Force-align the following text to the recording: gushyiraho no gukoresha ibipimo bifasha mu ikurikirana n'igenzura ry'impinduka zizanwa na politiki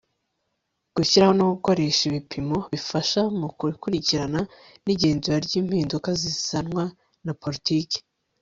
gushyiraho 0.95 1.33
no 1.39 1.45
gukoresha 1.53 2.01
ibipimo 2.09 2.57
bifasha 2.73 3.21
mu 3.37 3.45
ikurikirana 3.75 4.41
n'igenzura 4.85 5.37
ry'impinduka 5.45 6.09
zizanwa 6.21 6.83
na 7.25 7.33
politiki 7.41 7.97